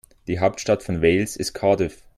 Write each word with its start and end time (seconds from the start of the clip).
Die 0.25 0.39
Hauptstadt 0.39 0.81
von 0.81 1.03
Wales 1.03 1.35
ist 1.35 1.53
Cardiff. 1.53 2.01